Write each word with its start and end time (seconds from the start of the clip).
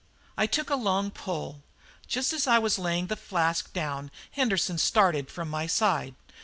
I 0.35 0.47
took 0.47 0.71
a 0.71 0.75
long 0.75 1.11
pull. 1.11 1.61
Just 2.07 2.33
as 2.33 2.47
I 2.47 2.57
was 2.57 2.79
laying 2.79 3.05
the 3.05 3.15
flask 3.15 3.71
down 3.71 4.09
Henderson 4.31 4.79
started 4.79 5.29
from 5.29 5.47
my 5.47 5.67
side. 5.67 6.15